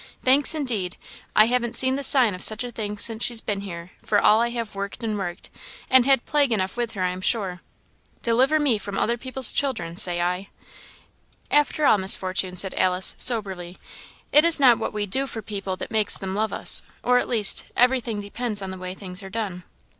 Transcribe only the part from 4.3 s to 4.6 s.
I